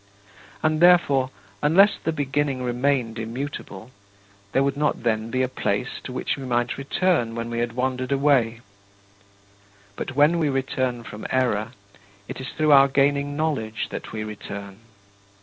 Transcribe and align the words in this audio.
And 0.63 0.79
therefore, 0.79 1.29
unless 1.61 1.99
the 2.03 2.11
Beginning 2.11 2.63
remained 2.63 3.19
immutable, 3.19 3.91
there 4.51 4.63
would 4.63 4.73
then 4.73 4.79
not 4.79 5.31
be 5.31 5.43
a 5.43 5.47
place 5.47 5.99
to 6.05 6.11
which 6.11 6.37
we 6.37 6.43
might 6.43 6.75
return 6.79 7.35
when 7.35 7.51
we 7.51 7.59
had 7.59 7.73
wandered 7.73 8.11
away. 8.11 8.61
But 9.95 10.15
when 10.15 10.39
we 10.39 10.49
return 10.49 11.03
from 11.03 11.27
error, 11.29 11.73
it 12.27 12.41
is 12.41 12.49
through 12.49 12.71
our 12.71 12.87
gaining 12.87 13.35
knowledge 13.37 13.89
that 13.91 14.11
we 14.11 14.23
return. 14.23 14.79